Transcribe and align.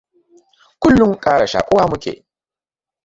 Kullum 0.81 1.11
kara 1.23 1.45
shakuwa 1.51 1.83
mu 1.89 1.97
ke. 2.03 2.13